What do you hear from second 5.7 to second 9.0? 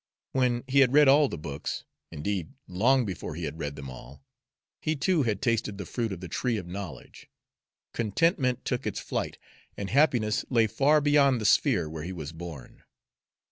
of the fruit of the Tree of Knowledge: contentment took its